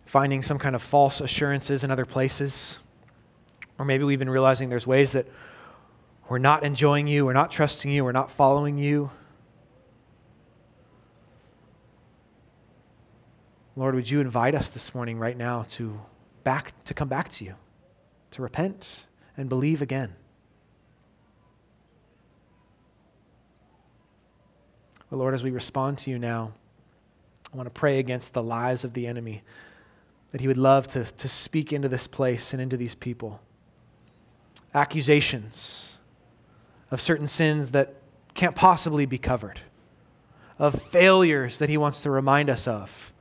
[0.06, 2.80] finding some kind of false assurances in other places.
[3.78, 5.28] Or maybe we've been realizing there's ways that
[6.30, 9.12] we're not enjoying you, we're not trusting you, we're not following you.
[13.76, 16.00] Lord, would you invite us this morning, right now, to,
[16.46, 17.56] back, to come back to you,
[18.32, 20.16] to repent and believe again?
[25.14, 26.54] But Lord, as we respond to you now,
[27.54, 29.44] I want to pray against the lies of the enemy,
[30.32, 33.40] that he would love to, to speak into this place and into these people.
[34.74, 36.00] Accusations
[36.90, 37.94] of certain sins that
[38.34, 39.60] can't possibly be covered,
[40.58, 43.14] of failures that he wants to remind us of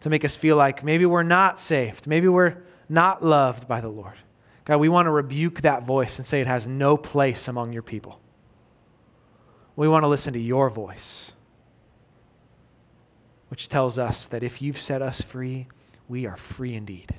[0.00, 2.56] to make us feel like maybe we're not saved, maybe we're
[2.88, 4.16] not loved by the Lord.
[4.64, 7.82] God, we want to rebuke that voice and say it has no place among your
[7.82, 8.18] people.
[9.76, 11.34] We want to listen to your voice,
[13.48, 15.66] which tells us that if you've set us free,
[16.08, 17.14] we are free indeed.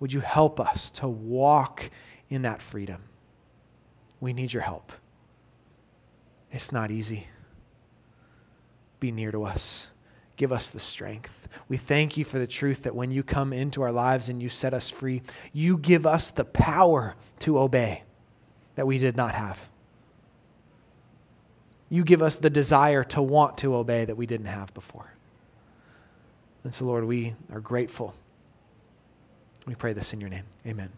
[0.00, 1.90] Would you help us to walk
[2.28, 3.02] in that freedom?
[4.20, 4.92] We need your help.
[6.52, 7.28] It's not easy
[9.00, 9.90] be near to us.
[10.36, 11.48] Give us the strength.
[11.68, 14.48] We thank you for the truth that when you come into our lives and you
[14.48, 18.02] set us free, you give us the power to obey
[18.76, 19.68] that we did not have.
[21.88, 25.12] You give us the desire to want to obey that we didn't have before.
[26.64, 28.14] And so, Lord, we are grateful.
[29.66, 30.44] We pray this in your name.
[30.66, 30.90] Amen.